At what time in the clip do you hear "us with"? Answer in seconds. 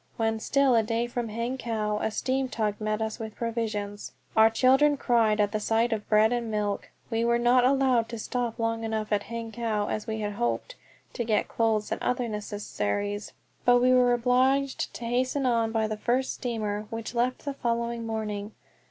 3.03-3.35